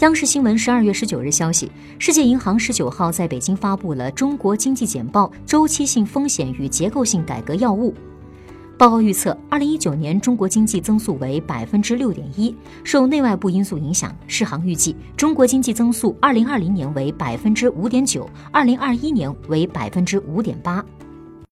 [0.00, 7.94] 央视新闻十二月十九日消息世界银行十九号在北京发布了中国经济简报周期性风险与结构性改革要务。
[8.78, 20.82] 报告预测二零一九年中国经济增速为百分之六点一受内外部因素影响世行预计中国经济增速二零二零年为百分之五点九二零二一年为百分之五点八。